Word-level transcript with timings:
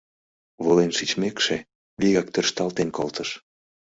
Волен 0.63 0.91
шичмекше, 0.97 1.57
вигак 2.01 2.27
тӧршталтен 2.33 2.89
колтыш. 2.97 3.29